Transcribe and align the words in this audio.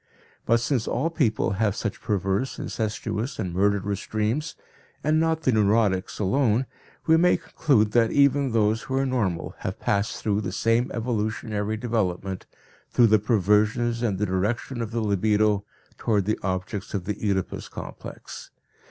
But 0.47 0.59
since 0.59 0.87
all 0.87 1.11
people 1.11 1.51
have 1.51 1.75
such 1.75 2.01
perverse, 2.01 2.57
incestuous 2.57 3.37
and 3.37 3.53
murderous 3.53 4.03
dreams, 4.07 4.55
and 5.03 5.19
not 5.19 5.43
the 5.43 5.51
neurotics 5.51 6.17
alone, 6.17 6.65
we 7.05 7.17
may 7.17 7.37
conclude 7.37 7.91
that 7.91 8.11
even 8.11 8.51
those 8.51 8.81
who 8.81 8.95
are 8.95 9.05
normal 9.05 9.53
have 9.59 9.79
passed 9.79 10.17
through 10.19 10.41
the 10.41 10.51
same 10.51 10.89
evolutionary 10.91 11.77
development, 11.77 12.47
through 12.89 13.05
the 13.13 13.19
perversions 13.19 14.01
and 14.01 14.17
the 14.17 14.25
direction 14.25 14.81
of 14.81 14.89
the 14.89 15.01
libidio 15.03 15.65
toward 15.99 16.25
the 16.25 16.39
objects 16.41 16.95
of 16.95 17.05
the 17.05 17.19
Oedipus 17.23 17.69
complex. 17.69 18.49